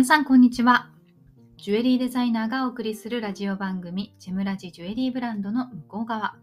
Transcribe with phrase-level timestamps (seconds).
[0.00, 0.88] 皆さんこんにちは。
[1.58, 6.36] ジュエリーデザイナーがお送りするラジオ番組ジェムラジジュエリーブランドの向こう側。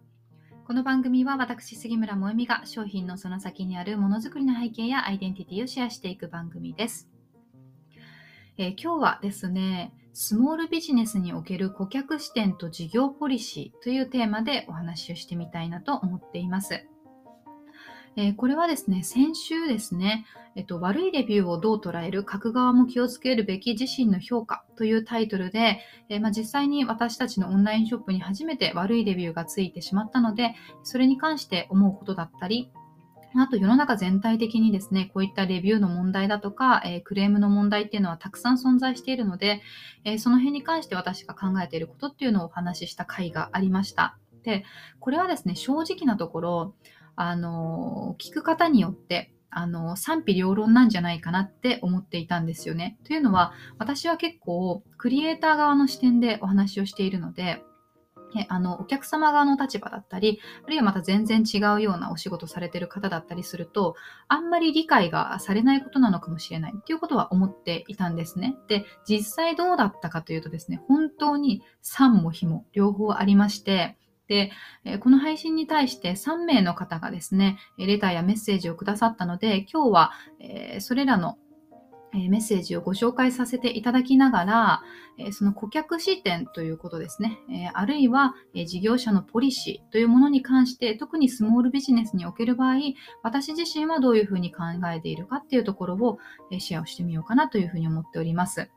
[0.67, 7.09] この番組は私杉村萌実が商品のその先にあるものづくりの背景やアイデンティティをシェアしていく番組です、
[8.59, 16.85] えー、今日はですねスモールビジネスにおける顧客視点と事業ポリシーというテーマでお話をしてみたいなと思っています。
[18.19, 32.71] えー、これはですね、先週ですね、えっと、悪いレビューをどう捉える、書く側も気をつけるべき自身の評価というタイトルで、えー、まあ、実際に私たちのオンラインショップに初めて悪いレビューがついてしまったので、それに関して思うことだったり、
[33.35, 39.61] あと世の中全体的にですね、こういったレビューの問題だとか、えー、クレームの問題っていうのはたくさん存在しているので、
[40.05, 44.17] えー、その辺に関して私が考えていることっていうのをお話しした回がありました。
[44.41, 44.63] で、
[44.99, 46.73] これはですね、正直なところ、
[47.17, 52.97] あの、聞く方によって、あの、賛否両論なんじゃないかなって思っていたんですよね。
[53.05, 57.63] というのは、私は結構、クリエイター側の視点でお話をしているので、
[58.49, 63.95] あの、お客様側の立場だったり、あるいはまた全然違うようなお仕事されてる方だったりすると、
[64.27, 68.55] あんまり理解がされないことなのかもしれないっていうことは思っていたんですね。
[68.67, 73.97] で、実際どうだったかというとですね、本当に3も非も両方ありまして、
[74.27, 74.51] で、
[74.99, 80.11] この配信に対して3名の方がですね、レターやメッセージをくださったので、今日は
[80.79, 81.37] それらの
[82.13, 84.81] メッセージをご紹介させていただきながら、
[85.33, 88.33] その顧客視点ということですね、あるいは
[88.65, 92.77] 事業者のポリシーというものに関して、特にスモールビジネスにおける場合、
[93.23, 96.17] 私自身はどういうふうに考えているかっていうところを
[96.59, 98.71] シェアをしてみようかなというふうに思っております。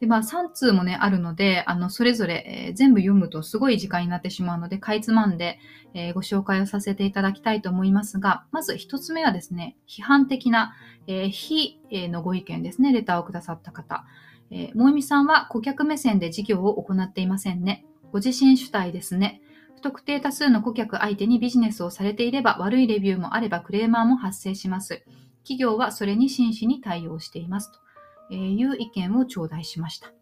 [0.00, 5.58] で、まあ、3通もね、あるので、あの、それぞれ、えー、全部読むとすごい時間になってしまうので、かいつまんで、
[5.94, 10.74] えー、ご紹介をさせていただきたいと思いますが、まず1つ目はですね、批判的な、
[11.06, 14.04] えー、非、のご意見ですね、レターをくださった方。
[14.50, 17.84] えー、もえみさんは顧客目線で事業を行っていませんね。
[18.12, 19.40] ご自身主体ですね。
[19.76, 25.02] 不特定多数の顧客相手にビジネスをされていれば悪いレビューもあればクレーマーも発生します。
[25.42, 27.83] 企業はそれに真摯に対応していますと。
[28.30, 30.12] えいう意見を頂戴しました。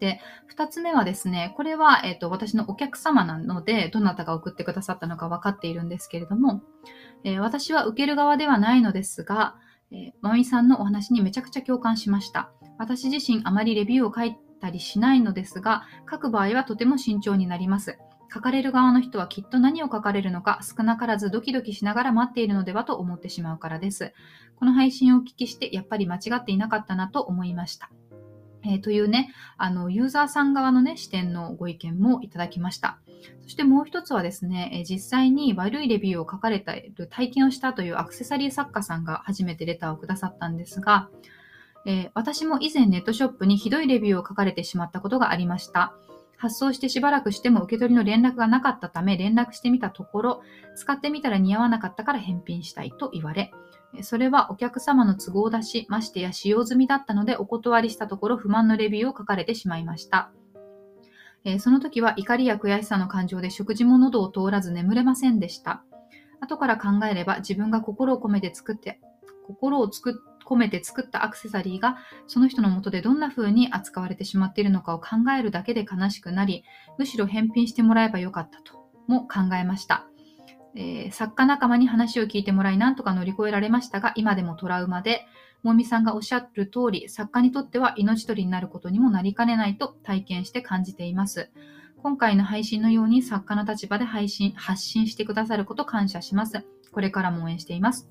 [0.00, 6.62] で、二つ目はですね、これは、えっ、ー、と、私のお客様なので、どなたが送ってくださったのか分かっているんですけれども、
[7.22, 9.56] えー、私は受ける側ではないのですが、
[9.92, 12.50] えー、まみさんのお話にめちゃくちゃ共感しました。
[12.78, 17.98] 私自身あまりレビューを書いたりしないのですが、書く場合はとても慎重になります。
[18.32, 24.12] 書かれる側の人はきっと何を書かれるのか少なからずドキドキしながら待っているのではと思ってしまうからです。
[24.56, 27.90] この配信をお聞きしてやっぱり間違っていなかったなと思いました。
[28.62, 32.98] えー、というね、あの、ユーザーさん側のね、視点のご意見もいただきました。
[33.42, 36.74] そしてもう一つはですね、え、実際に悪いレビューを書かれた
[37.08, 41.08] 体験をしたというアクセサリー作家さんが初めてレターをくださったんですが、
[41.86, 45.94] えー、私も以前ネットショップにひどいレビューを書かれてしまったことがありました。
[46.40, 50.42] 発送してしばらくしても受け取りの連絡がなかったため連絡してみたところ、
[50.74, 53.52] 使ってみたら似合わなかったから返品したいと言われ、
[54.00, 60.32] それはお客様の都合だし、ましてや使用済みだったのでお断りしたところ不満のレビューを書かれてしまいました。
[61.44, 65.84] え、その時は怒りや悔しさの感情で食事も喉を通らず眠れませんでした。
[66.40, 68.98] 後から考えれば自分が心を込めて作って、
[69.46, 70.14] 心を作っ
[70.50, 76.64] 込めて作ったアクセサリーがその人のもとでどんな風に扱われてしまっているのかを考えるだけで悲しくなり、
[76.98, 80.06] むしろ返品してもらえばよかったとも考えました。
[80.74, 85.26] えー、作家仲間に話を聞いてもらい、なんとか乗り越えられましたが、今でもトラウマで、
[85.62, 91.50] もみさんがおっしゃる通り、作家にとっては命取りになることにもなりかねないと体験して感じています。
[92.02, 96.64] 今回の配信のように作家の立場で配信、発信してくださること感謝します。
[96.92, 98.08] これからも応援しています。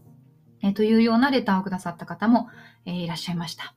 [0.61, 2.49] えというようなレターをくださった方も、
[2.85, 3.73] えいらっしゃいました。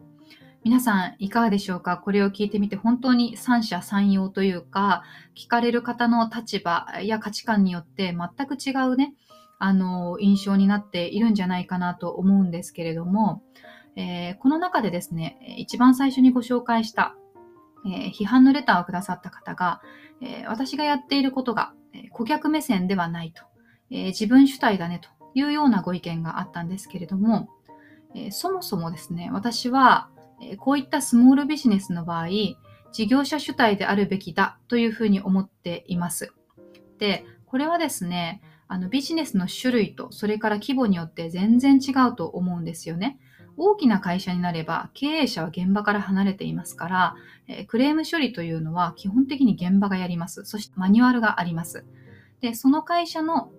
[0.65, 1.98] 皆さんいかがでしょうか？
[1.98, 5.03] これを聞いてみて本当に三者三様というか、
[5.34, 9.15] 聞かれる方の立場や価値観によって全く違うね、
[9.59, 13.43] あの、印象になっているんじゃないかなと思うんですけれども、
[13.96, 17.17] えー、この中でですね、一番最初にご紹介した、
[17.85, 19.82] えー、批判のレターをくださった方が、
[20.20, 21.73] えー、私がやっていることが、
[22.11, 23.43] 顧客目線ではないと、
[23.90, 25.08] え自分主体だねと。
[25.34, 27.49] いうようなご意見があったんですけれども、
[28.14, 30.08] えそもそもですね、私は、
[30.40, 32.29] えこういったスモールビジネスの場合、
[32.93, 36.32] 事業者主体であるべきだというふうに思っています。
[36.99, 43.19] で、これはですね、あのビジネスの種類とそれから規模によって全然違うと思うんですよね。
[43.58, 47.14] 大きな会社になれば経営者は現場から離れていますから、
[47.49, 50.44] えクレーム処理というのは基本的に現場がやります。
[50.44, 51.85] そしてマニュアルがあります。
[52.40, 53.52] で、その会社の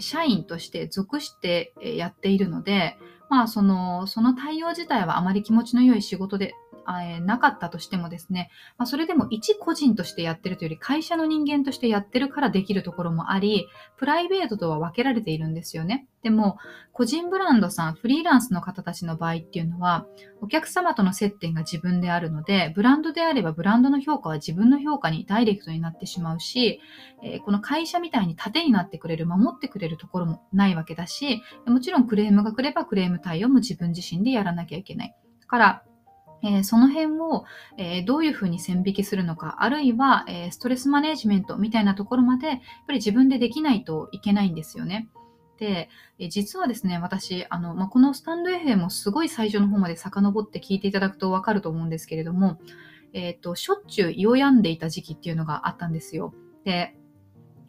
[0.00, 2.98] 社員として属してやっているので、
[3.28, 6.54] まあ、その、その対応自体はあまり気持ちの良い仕事で
[7.02, 16.06] えなかったとしてもですね、まあ、それでも一個人としてやってるというより会社の人間としてやってるからできるところもあり、プライベートとは分けられているんですよね。
[16.22, 16.58] でも、
[16.92, 20.06] 個人ブランドさん、フリーランスの方たちの場合っていうのは、
[20.42, 26.80] お客様との接点が自分であるので、ブランドであればブランドの評価は自分の評価にダイレクトになってしまうし、
[27.22, 35.14] えー、この会社みたいに盾になってくれる、守ってくれるところもないわけだし、もちろんクレームが来ればクレーム対応も自分自身でやらなきゃいけない。
[35.40, 35.82] だから、
[36.42, 37.44] えー、その辺を、
[37.76, 45.08] えー、どういうふうに線引きするのか、あるいは、えー、ストレスマネジメントみたいなところまで、やっぱり自分でできないといけないんですよね。
[45.58, 52.58] で、え実はですね、私、あの、まあ、このスタンド FM もすごい最初の方まで遡って聞いていただくとわかると思うんですけれども、
[53.12, 56.32] えっ、と、しょっちゅう胃を病んでいた時期っていうのがあったんですよ。
[56.64, 56.96] で、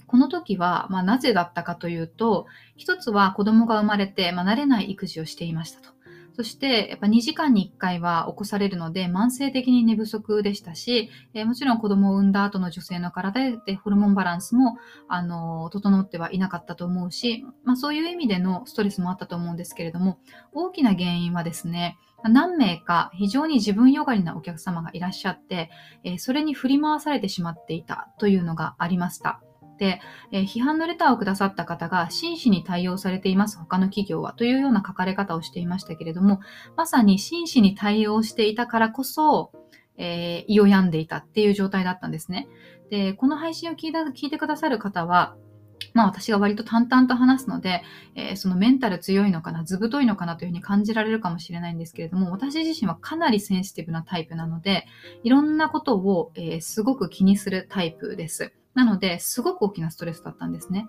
[0.08, 2.46] この時は、まあ、なぜだったかというと、
[2.76, 6.01] 一つは子供が生まれて、まあ、慣れない育児をしていましたと。
[6.42, 20.18] そして、やっぱ2時間に1回は起こされるので、慢性的に寝不足でしたし、えー、もちろん子供を産んだ後の女性の体でホルモンバランスも、あの、整ってはいなかったと思うし、まあそういう意味でのストレスもあったと思うんですけれども、
[20.52, 25.70] 大きな原因はですね、何名か非常に自分よがりなお客様がいらっしゃって、
[26.04, 29.44] えー、それに振り回されてしまっていたというのがありました。、
[29.86, 36.40] えー、批判のレターをくださった方が真摯に対応されています他の企業はというような書かれ方をしていましたけれども、
[36.76, 39.52] まさに真摯に対応していたからこそ、
[39.98, 42.48] えー、胃を病んでいたっていう状態だったんですね。
[42.90, 45.36] で、この配信を聞いた聞いてくださる方は、
[45.94, 47.84] まあ私が割と淡々と話すので、
[48.16, 54.86] えー、そのメンタル強いのかな、ずぶといのかなというふうに感じられるかもしれないんですけれども、私自身はかなりセンシティブなタイプなので、
[55.24, 58.54] いろんなことを、えー、すごく気にするタイプです。
[58.74, 60.88] なので、すごく大きなストレスだったんですね。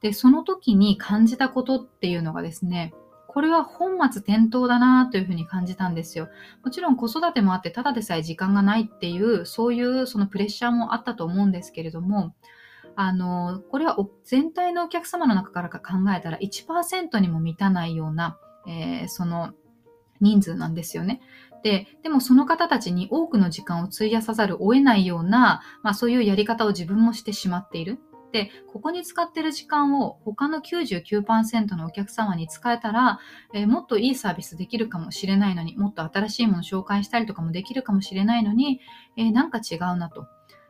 [0.00, 2.94] で、その時に感じたことっていうのがですね、
[3.28, 6.28] これは本末転倒だなというふうに感じたんですよ。
[6.64, 12.34] もちろん子育てもあって、ただでさえ時間がないっていう、そういうそのプレッシャーもあったと思うんですけれども、
[12.96, 15.80] あの、これは全体のお客様の中から考
[16.16, 18.36] えたら1%にも満たないような、
[18.66, 19.52] えー、その
[20.20, 21.20] 人数なんですよね。
[21.62, 27.98] で、でもその方たちに多くの時間を費やさざるを得ないような、まあそういうやり方を自分もしてしまっている。
[28.32, 33.18] で、ここに使ってる時間を他の99%のお客様に使えたら、
[33.52, 38.80] えー、もっといいサービスできるかもしれないのに、もっと新しいものを紹介したりとかもできるかもしれないのに、
[39.16, 40.26] えー、なんか違うなと。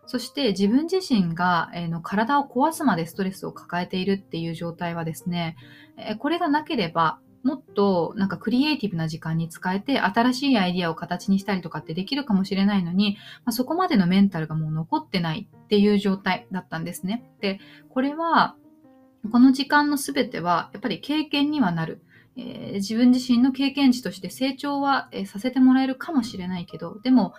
[0.06, 5.56] そして自分自身が、えー、の体を壊すまでストレスを抱えているっていう状態はですね、
[5.96, 17.24] えこれがなければ、もっとなんかクリエイティブな時間に使えて新しいアイディアを形にしたりとかってできるかもしれないのに、まあ、そこまでのメンタルがもう残ってないっていう状態だったんですね。
[17.40, 18.56] で、これは
[19.30, 22.02] この時間のすべてはやっぱり経験にはなる。
[22.36, 27.34] えー、自分自身の経験値として成長は、えー、させてもらえるかもしれないけど、でも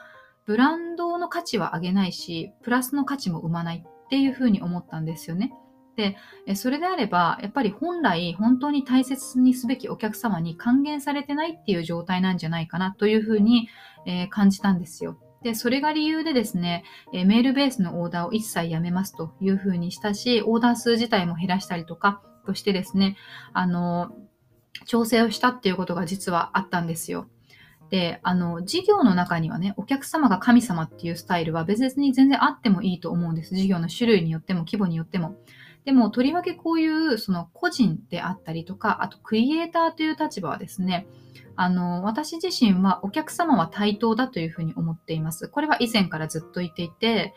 [0.45, 5.53] ブランドの価値は上げないし、プラスの価値も生まないっていうふうに思ったんですよね。
[5.95, 6.15] で、
[6.55, 13.69] それであれば、やっぱり本来本当に大切にすべきお客様に還元されてないっていう状態なんじゃないかなというふうに、
[14.05, 15.17] え、感じたんですよ。
[15.43, 16.83] で、それが理由でですね、
[17.13, 23.17] えメールベースのオーダーを一切やめますというふうにしたし、オーダー数自体も減らしたりとかとしてですね、
[23.53, 24.11] あの、
[24.85, 27.27] 調整をしたっていうことが実はあったんですよ。
[27.89, 33.55] で、あの、事業の中にはね、お客様が神様っていうスタイルは別に全然あってもいいと思うんです。
[33.55, 35.35] 事業の種類によっても規模によっても。
[35.85, 41.07] でも、とりわけこういうその個人であったりとか、あとクリエイターという立場はですね、
[41.55, 45.47] あの、私自身はお客様は対等だというふうに思っています。
[45.47, 47.33] これは以前からずっと言っていて、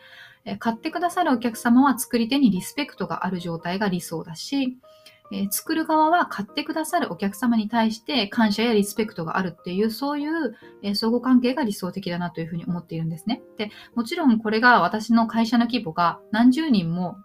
[0.59, 4.77] 買ってくださるお客様は作り手にリスペクトがある状態が理想だし、
[5.31, 13.41] え、作る側は買ってくださるお客様に対して感謝やリスペクトがあるっていう、そういう、え、相互関係が理想的だなというふうに思っているんですね。
[13.57, 17.17] で、もちろんこれが私の会社の規模が何十人も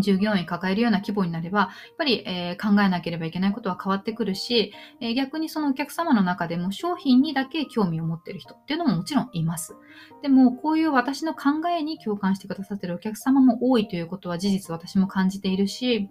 [0.00, 9.76] 従業員抱えるような規模になれば、やっぱり、えー、考えなければいけないことは変わってくるし、えー、逆にそのお客様の中でも商品にだけ興味を持っている人っていうのももちろんいます。
[10.22, 16.08] でも、こういう私の考えに共感してくださっているお客様も多いということは事実私も感じているし、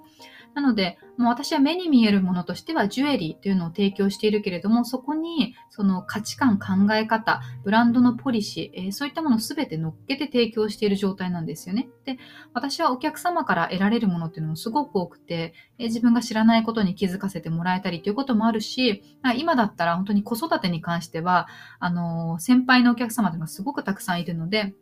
[0.53, 11.89] なので、もう私は目に見えるものとしてはジュエリーというのを提供しているけれども、そこにその価値観、考え方、ブランドのポリシー、えー、そういったものを全て乗っけて提供している状態なんですよね。
[12.05, 12.17] で、
[12.53, 19.03] 私はお客様から得られるものっていうのもすごく多くて、えー、自分が知らないことに気づかせてもらえたりということもあるし、
[19.37, 21.47] 今だったら本当に子育てに関しては、
[21.79, 24.73] あのー、先輩のお客様というのがすごくたくさんいるので、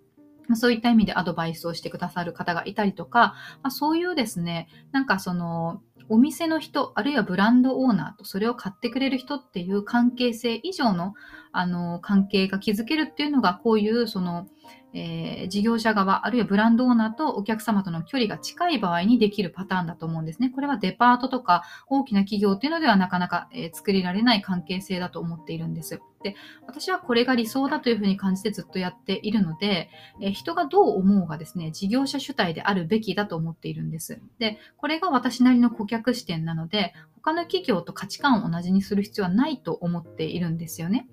[0.53, 11.15] そういった意味でアドバイスをしてくださる方がいたりとか、まあ、そういうですね、なんかその、お店の人、あるいはブランドオーナーとそれを買ってくれる人っていう関係性以上の、
[11.51, 14.47] あの、関係が築けるっていうのが、こういう、その、
[14.93, 20.49] えー、事業者側、あるいはブランドオーナーとお客様との距離が近い場合にできるパターンだと思うんですね。
[20.49, 25.99] これはデパートとか大きな企業っていうのではなかなか、えー、作りられない関係性だと思っているんです。
[26.23, 29.89] で、私はこれが理想だというふうに感じてずっとやっているので、
[30.21, 34.21] えー、人がどう思うがですね、事業者主体であるべきだと思っているんです。
[34.39, 41.07] で、これが私なりの顧客視点なので、他の企業と価値観を同じにする必要はないと思っているんですよね。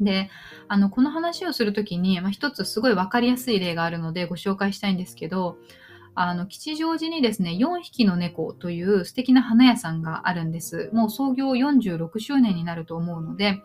[0.00, 0.30] で、
[0.68, 5.58] あの、この話をするときに、まあ、一つすごいわかりやすい例があるのでご紹介したいんですけど、
[6.16, 10.90] あの、吉祥寺にですね、4匹の猫という素敵な花屋さんがあるんです。
[10.92, 13.60] もう創業46周年になると思うので、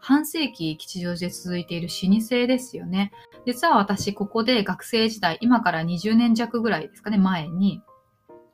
[0.00, 3.12] 半世紀吉祥寺で続いている老舗ですよね。
[3.46, 7.82] 実は私、ここで学生時代、今から20年弱ぐらいですかね、前に、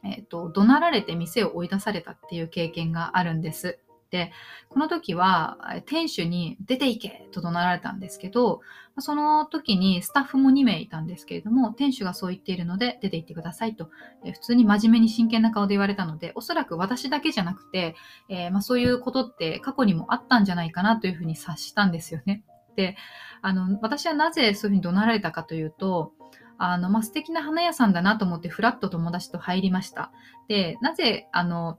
[0.05, 3.79] えっ、ー、と、怒鳴られて店を追い出されたっていう経験があるんです。
[4.11, 4.33] で、
[4.69, 8.61] この時は店主に出て行けと怒鳴られたんですけど、
[9.01, 13.91] その時にスタッフも2名いたんですけれども、店主がそう言っているので出て行ってくださいと、
[14.25, 17.95] え普通に真面目に真剣な顔で言われたので、おそらく私だけじゃなくて、
[18.29, 22.43] えー、まあ、そういうことって過去にもあったんじゃないかなというふうに察したんですよね。
[22.77, 22.97] で、
[23.43, 26.13] あの、私はなぜそういうふうに怒鳴られたかというと、
[26.59, 30.11] あの、まあ、素敵な花屋さんだなと思ってふらっと友達と入りました。
[30.49, 31.79] で、なぜ、あの、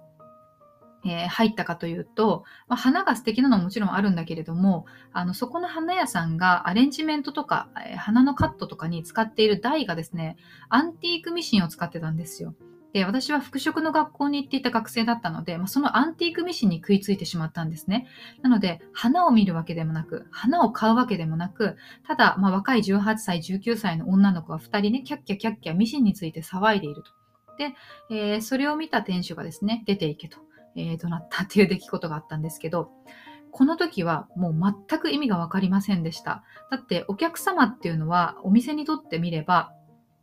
[1.05, 10.37] えー、入ったかというと、まあ、花が素敵なのはもちろんあるんだけれども、あの、そこの花屋さんがアレンジメントとか、えー、花のカットとかに使っている台がですね、
[10.69, 12.53] アンティークミシンを使ってたんですよ。
[12.93, 18.07] で、私は服飾の学校に行っていた学生だったので、まあ、そのアンティークミシンに食いついてしまったんですね。
[18.41, 21.77] なので、花を見るわけでもなく、花を買うわけでもなく、
[22.07, 27.11] ただ、まあ、若い18歳、19歳の女の子が2人ね、キャッキャキャッキャミシンについて騒いでいると。
[27.59, 27.75] で、
[28.09, 30.39] えー、それを見た店主がですね、出ていけと。
[30.75, 32.91] えー、となったっていう出来事があったんですけど、
[33.51, 36.43] この時はもう全く意味がわかりませんでした。
[36.69, 39.73] だってお客様っていうのはお店にとってみれば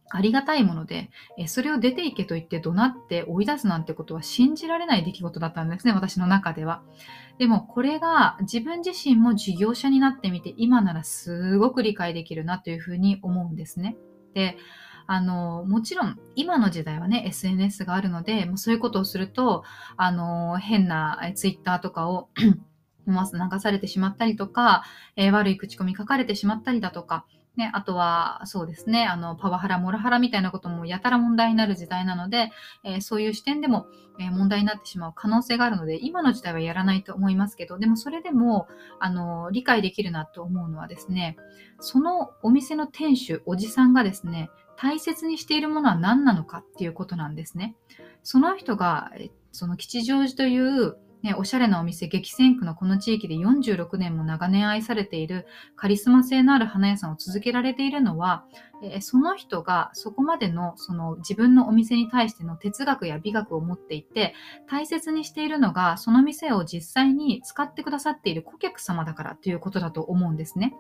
[0.09, 1.11] ありがたいもので、
[1.47, 6.83] それを出ていけと言って怒鳴って追い出すなんてことは信じられない出来事だったんですね、私の中では。
[7.39, 13.97] でもこれが自分自身も事業者になってみて今ならすごく理解できるなというふうに思うんですね。
[14.33, 14.57] で、
[15.07, 19.65] あの、もちろん今の時代はね、SNS があるので、もうそういうことをすると、
[19.97, 22.29] あの、変なツイッターとかを
[23.07, 24.85] 思わず流されてしまったりとか、
[25.17, 27.25] えー、悪い口コミ書かれてしまったりだとか、
[27.57, 32.53] ね、あとは、そうですね、あの、パワハラ、モラハラみたいなこともやたら問題になる時代なので、
[32.85, 33.87] えー、そういう視点でも、
[34.21, 38.69] えー、問題になってしまう可能性があるので、今の時代はやらないと思いますけど、でもそれでも、
[39.01, 41.37] あの、理解できるなと思うのはですね、
[41.81, 47.77] そのお店の店主、おじさんがですね、大切にしているものは何なのかっていうことなんですね。
[48.23, 49.11] その人が、
[49.53, 58.45] その吉祥寺というね、おしゃれなお店、激戦区のこの地域で46年も長年愛されているカリスマ性のある花屋さんを続けられているのは、
[58.81, 64.35] えその人がそこまでのその自分のお店に対しての哲学や美学を持っていて、
[64.69, 70.77] 大切にしているのが、その店を実際に使ってくださっている顧客様だからということだと思うんですね。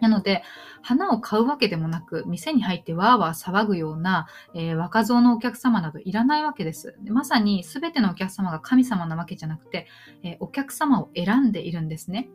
[0.00, 0.42] なので、
[0.82, 7.10] 花を買うわけでもなく、店に入ってわーわー騒ぐような、えー、若造のお客様などいらないわけですで。
[7.10, 9.86] まさに全てのお客様が神様なわけじゃなくて、
[10.22, 12.28] えー、お客様を選んでいるんですね。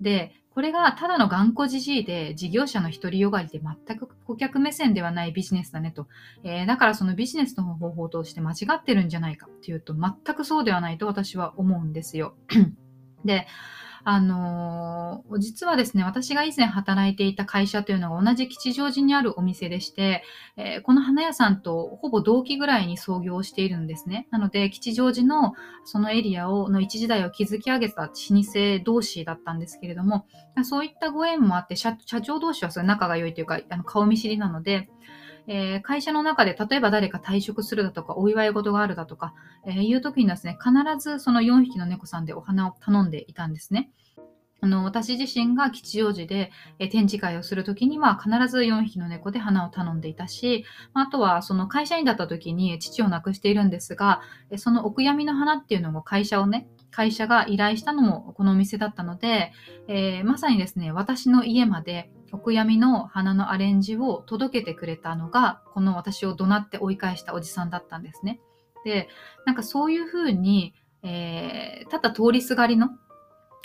[0.00, 6.08] で、これがただの頑固じじいで事業者の独りよがりで全く顧客目線ではないビジネスだねと。
[6.44, 12.34] えー、だからそのビジネスの方法を通して間違ってるんじゃないかっていうと全くそうではないと私は思うんですよ。
[13.26, 13.46] で、
[14.08, 20.22] あのー、実はですね、私が以前働いていた会社というのが同じ吉祥寺にあるお店でして、
[20.56, 24.28] えー、この花屋さんとほぼ同期ぐらいに創業しているんですね。
[24.30, 30.24] なので、吉祥寺のそのエリアを、の一時代を築き上げた老舗同士だったんですけれども、
[30.62, 34.88] そういったご縁もあって、社長同士はそれ仲が良いというか、あの顔見知りなので、
[35.48, 39.34] えー、会社の中で例えば誰か退職するだとか、お祝い事があるだとか、
[39.66, 43.90] えー、いう時にですね、必ずその4匹の猫さんでお花を頼んでいたんですね。
[44.60, 54.22] あの、私自身が吉祥寺で、え展示会をするときには必ず4匹の猫で花を頼んでいたし、あとはその会社員だった時に父を亡くしているんですが、
[54.56, 59.52] そのお悔やみの花っていうのも会社をね、会社が依頼したのもこのお店だったので、
[59.86, 68.40] えー、まさにですね、私の家までお悔やみの花のアレンジを届けてくれたのが、この私を怒鳴って追い返したおじさんだったんですね。
[68.86, 69.10] で、
[69.44, 70.72] なんかそういうふうに、
[71.02, 72.88] えー、ただ通りすがりの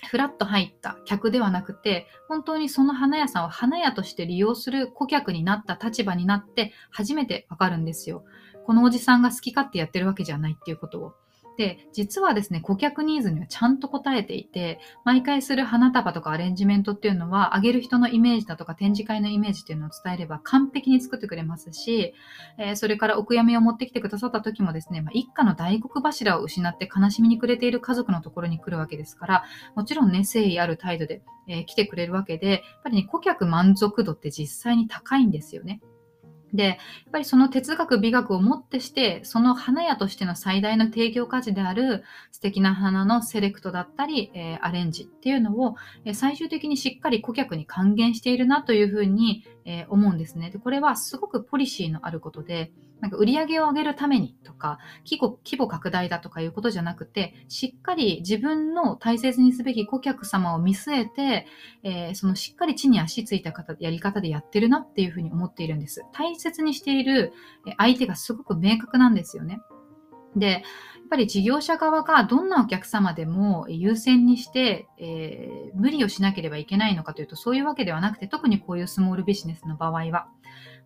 [0.09, 8.25] フラッと入った客ではなくて、本当にその花屋さんを花屋として利用する顧客になった立場になって初めてわかるんですよ。
[8.65, 11.13] このおじさんが好き勝手やってるわけじゃないっていうことを。
[11.57, 22.13] で、実はですね、顧客ニーズにはちゃんと応えていて、毎回する花束とかアレンジメントっていうのは、あげる人のイメージだとか展示会のイメージっていうのを伝えれば完璧に作ってくれますし、
[22.57, 29.43] えー、それからお悔やみを持ってきてくださった時もですね、まあ、一家の大黒柱を失って悲しみに暮れている家族のところに来るわけですから、
[29.75, 35.81] もちろんね、誠意ある態度で、えー、来てくれるわけで、やっぱりね、顧客満足度って実際に高いんですよね。
[36.53, 36.75] で、やっ
[37.11, 50.49] ぱりその哲学、美学をもってして、その花屋としての最大の提供価値である素敵な花のセレクトだったり、えー、アレンジっていうのを、え、最終的にしっかり顧客に還元しているなというふうに、えー、思うんですね。
[50.49, 61.47] で、これはすごくポリシーのあることで、なんか売り上げを上げるためにとか、規模、規模拡大だとかいうことじゃなくて、しっかり自分の大切にすべき顧客様を見据えて、
[61.83, 66.03] えー、そのしっかり地に足ついた方、やり方でやってるなっていうふうに思っているんです。
[66.13, 67.33] 大切にしている
[67.77, 69.59] 相手がすごく明確なんですよね。
[70.35, 70.63] で、
[71.11, 80.29] ぱり事業者側がどんなお客様でも優先にして、えー、無理をしなければいけないのかというと、そういうわけではなくて、特にこういうスモールビジネスの場合は、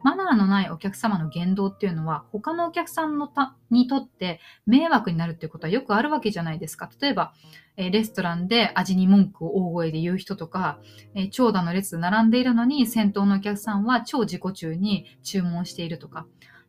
[0.01, 6.89] マナーのないお客様の言動っていうのは、他のお客さんのたにとって迷惑になるっていうことはよくあるわけじゃないですか。
[7.00, 7.34] 例えば、
[7.77, 10.79] えレストランで味に文句を大声で言う人とか、
[11.13, 16.25] え長蛇の列で並んでいるのに先頭のお客さんは超自己中に注文しているとか、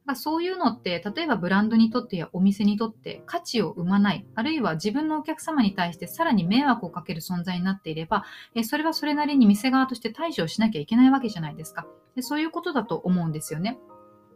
[0.06, 11.86] まあ、そういうのって、例えばブランドにとってやお店にとって価値を生まない、あるいは自分のお客様に対してさらに迷惑をかける存在になっていれば、えそれはそれなりに店側として対処をしなきゃいけないわけじゃないですか。
[12.14, 13.78] でそういうことだと思うんですよね。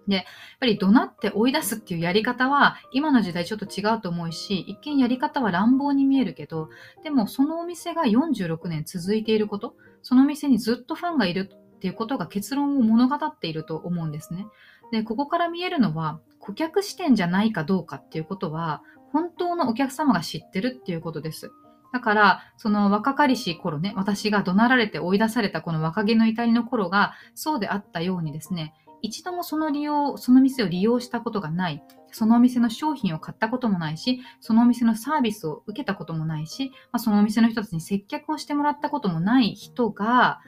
[0.09, 0.25] で、やっ
[0.59, 6.69] ぱり怒鳴って追い出すっていうやり方は今の時代ちょっと違うと思うし、一見やり方は乱暴に見えるけど、
[7.05, 11.51] でもそのお店が46年続いていること、そのお店にずっとファンがいる
[11.81, 14.47] っていうことが結論を物語っていると思うんですね。
[14.93, 18.83] で、ここから見えるのは、顧客視点じゃないかどうかっていうことは、
[19.13, 21.53] 本当のお客様が知ってるっていうことです。
[21.91, 40.41] だから、その若かりし頃ね、私が怒鳴られて追い出されたこの若気の至りの頃が、そうであったようにですね、一度もその利用、その店を利用したことがない、そのお店の商品を買ったこともないし、そのお店のサービスを受けたこともないし、まあ、そのお店の人たちに接客をしてもらったこともない人が、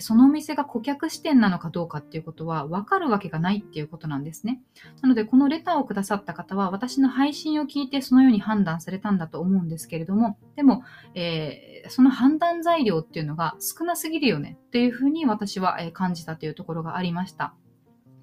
[0.00, 4.60] そのお店が顧客視点なのかどうかっていうことは分かるわけがないっていうことなんですね。
[5.00, 17.54] なので、このレターをくださった方は、私の配信を聞いてそのように判断されたんだと思うんですけれども、でも、えー、その判断材料っていうのが少なすぎるよねっていうふうに私は感じたというところがありました。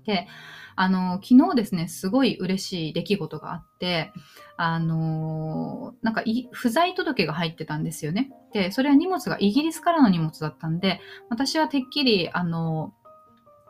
[0.10, 0.28] で、
[0.76, 4.12] あの、昨日ですね、すごい嬉しい出来事があって、
[4.58, 8.32] あの、なんか不在届が入ってたんですよね。
[8.54, 12.94] で、それは荷物がイギリスからの荷物だったんで、私はてっきり、あの、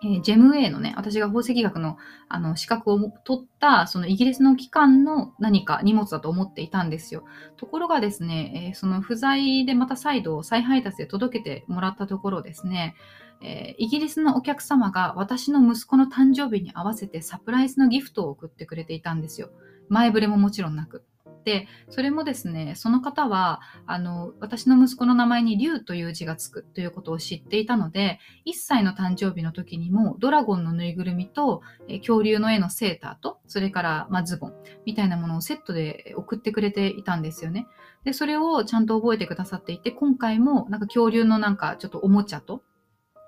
[0.01, 1.97] えー、ジェム A のね、私が宝石学の
[2.29, 7.23] あの資格を取った、そのイギリスの機関の何か荷物だと思っていたんですよ。
[7.57, 12.95] ところがですね、えー、その不在でまた再度再配達で届けてもらったところですね、
[13.41, 19.49] えー、イギリスのお客様が私の息子の誕生日に合わせてサプライズのギフトを送ってくれていたんですよ。
[19.89, 21.03] 前触れももちろんなく。
[21.45, 34.53] で、それもですね、その方は、あの、私の息子の名前に竜という字がつくということを知っていたので、1歳の誕生日の時にも、ドラゴンのぬいぐるみと、え恐竜の絵のセーターと、それから、ま、ズボン
[34.85, 37.67] みたいなものをセットで送ってくれていたんですよね。
[38.03, 42.63] で、それをちゃんと覚えてくださっていて、今回もなんか恐竜のなんかちょっとおもちゃと、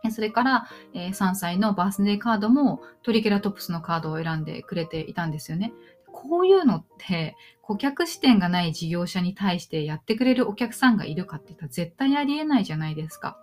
[0.10, 5.74] それから、え3歳のバースデーカードもトリケラトプスのカードを選んでくれていたんですよね。
[6.12, 13.38] こういうのって顧客視点がない事業者に対してやってくれるお客さんがいるかって言ったら絶対ありえないじゃないですか。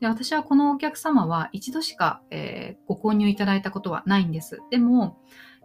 [0.00, 4.60] で私はこのお客様は一度しか、えー、ご購入いただいたことはないんです。
[4.70, 5.18] でも、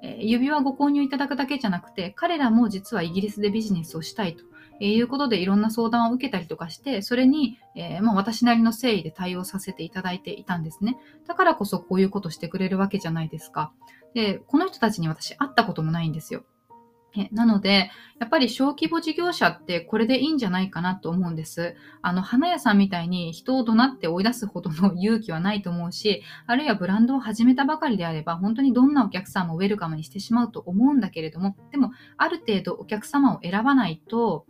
[0.03, 4.43] えー、指輪ご購入いただくだけじゃなくて、彼らも実はイギリスでビジネスをしたいと
[4.79, 10.97] えいうことでいろんな相談を受けたりとかして、それに、えー、まあ、私なりの誠意で対応させていただいていたんですね。
[11.27, 13.71] だからこそこういうことしてくれるわけじゃないですか。
[14.13, 16.43] で、この人たちに私会ったこともないんですよ。
[17.31, 21.75] なので、やっぱり小規模事業者ってこれでいいんじゃないかなと思うんです。
[22.01, 34.45] あの、花屋さんみたいに人を怒鳴って追い出すほどの勇気はないと思うし、あるいはブランドを始めたばかりであれば、本当にどんなお客さんもウェルカムにしてしまうと思うんだけれども、でも、ある程度お客様を選ばないと、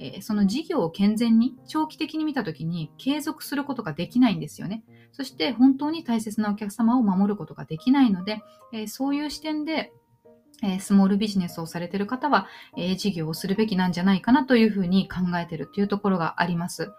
[0.00, 4.82] え、その事業を健全に長期的に見たときに継続することができないんですよね。
[5.12, 8.40] そして本当に大切なお客様を守ることができないので、
[8.72, 9.92] え、そういう視点で
[10.62, 12.46] えスモールビジネスをされている方は、
[12.76, 16.92] え事業をするべきなんじゃないかなというふうに考えているというところがあります。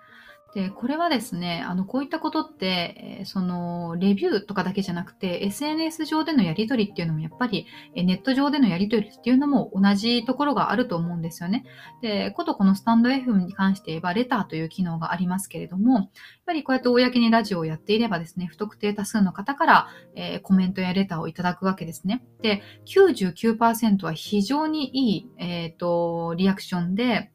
[0.54, 11.64] で、これはですね、あの、こういったことって、その、レビューとかだけじゃなくて、SNS 上でのやりとりっていうのも、やっぱり、えネット上でのやりとりっていうのも同じところがあると思うんですよね。
[12.02, 16.10] で、ことこのスタンド FM に関して言えば、レターという機能がありますけれども、やっ
[16.46, 22.26] ぱりこうやって公にラジオをやっていればですね、不特定多数の方から、えー、コメントやレターをいただくわけですね。
[22.42, 27.32] で、99%は非常にいい、えっ、ー、と、リアクションで、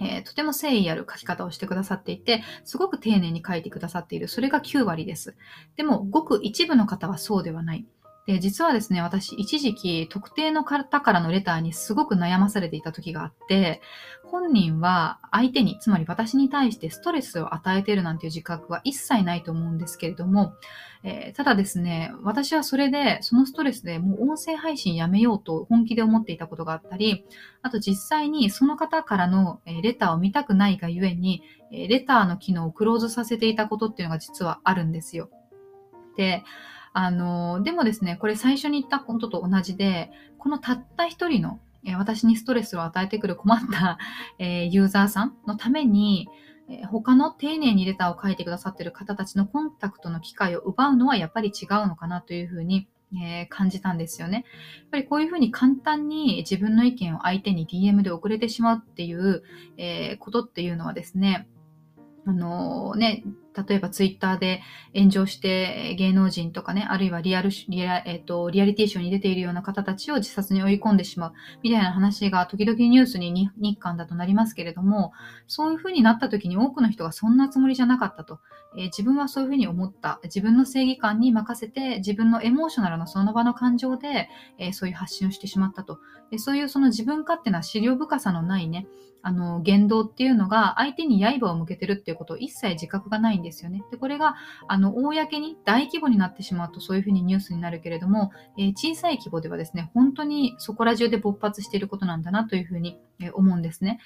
[0.00, 4.28] えー、とても誠意ある書き方をしてくださっていて、すごく丁寧に書いてくださっている。
[4.28, 5.36] それが9割です。
[5.76, 7.86] でも、ごく一部の方はそうではない。
[8.26, 13.80] で、実はですね、私、一時期、特定の方からのレターにすごく悩まされていた時があって、
[14.32, 20.54] 本人は相手に、つまり私に対してストレスを与えているなんていう自覚は一切ないと思うんですけれども、
[21.02, 27.26] えー、ただですね、私はそれで、そのストレスでもう音声配信やめようと本気で思っていたことがあったり、
[27.60, 35.28] あと実際にその方からのレターを見たくないがゆえに、レターの機能をクローズさせていたことっていうのが実はあるんですよ。
[36.16, 36.42] で、
[36.94, 43.98] あの、でもですね、これ最初に言ったことと同じで、このたった一人の、え私にストレスを与えてくる困った、
[44.38, 46.28] えユーザーさんのために、
[46.68, 52.88] え他の丁寧にレターを書いてくださっている方たちのコンタクトの機会を奪うのはやっぱり違うのかなというふうに、
[53.20, 54.44] え、感じたんですよね。
[54.78, 59.42] やっぱりこういうふうに簡単に自分の意見を相手に DM で送れてしまうっていう、
[59.76, 61.48] え、ことっていうのはですね、
[62.24, 63.24] あの、ね、
[63.56, 64.62] 例えばツイッターで
[64.94, 75.12] 炎上して芸能人とかね、あるいはリアル、リア,、えーと、リアリティショーに出ているような方たちを自殺に追い込んでしまうみたいな話が時々ニュースに日韓だとなりますけれども、
[75.46, 78.40] そういうふうになった時に多くの人がそんなつもりじゃなかったと。
[78.74, 80.18] えー、自分はそういうふうに思った。
[80.24, 85.98] 自分の正義感に任せて自分のエモーショナルなその場の感情で、えー、そういう発信をしてしまったと。
[86.30, 88.86] でそういうその自分勝手な資料深さのないね、
[89.20, 93.82] あの、言動っていうのが相手に刃を向けてるっていうことを一切自覚がないですよね。
[93.90, 94.36] で、これが、
[94.68, 102.98] あの、公に大規模になってしまうとそういうふうにニュースになるけれども、えー、小さい規模ではですね、本当にそこら中で勃発していることなんだなというふうに
[103.34, 104.00] 思うんですね。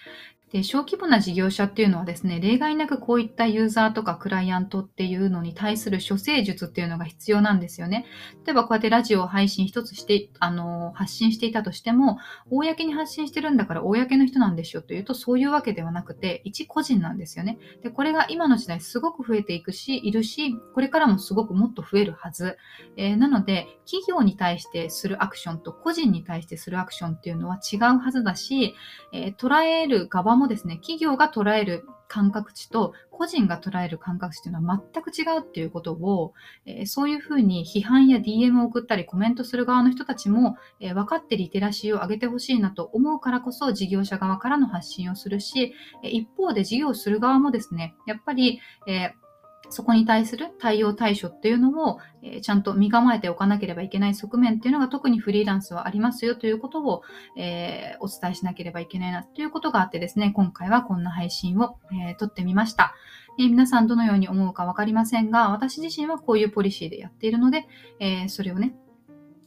[0.57, 8.07] で、小規模な事業者っていうのはですね、例外なくこういったユーザーとかクライアントっていうのに対する処世術っていうのが必要なんですよね。
[8.47, 12.17] 例えばこうやってラジオを配信一つして、あの、発信していたとしても、
[12.49, 17.59] 公に発信してるんだから公の人なんでしょというと、そういうわけではなくて、一個人なんですよね。
[17.83, 22.57] で、これが今の時代すごく増えていくし、いるし、これからもすごくもっと増えるはず。
[22.97, 28.75] えー、なので、企業に対してするアクションと個人に対してするアクションっていうのは違うはずだし、
[29.13, 49.26] えー、捉える側もですね、企業が捉える感覚値と個人が捉える感覚値というのは全く違うっていうことを、えー、そういうふうに批判や DM を送ったりコメントする側の人たちも、えー、分かってリテラシーを上げてほしいなと思うからこそ事業者側からの発信をするし、一方で事業する側もですね、やっぱり、えー
[49.69, 57.03] そこに対する対応対処っていうのを、えー、ちゃんと身構えておかなければいけない側面っていうのが特にフリーランスはありますよということを、
[57.37, 62.95] えー、お伝えしなければいけないなということがあってですね、今回はこんな配信を、えー、撮ってみました、
[63.39, 67.67] えー、皆さんどのように思うかわかりませんが、私自身はこういうポリシーでやっているので、
[68.01, 68.75] え、それをね、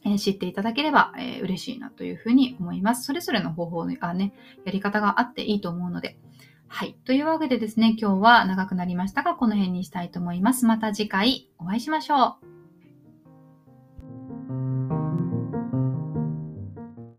[0.04, 3.04] え知っていただければ、え、嬉しいなというふうに思います。
[3.04, 4.32] それぞれの方法がね、
[4.64, 6.16] やり方があっていいと思うので、
[6.72, 6.94] はい。
[7.04, 10.66] というわけでですね、今日は長くなりましたが、この辺にしたいと思います。
[10.66, 12.59] また次回お会いしましょう。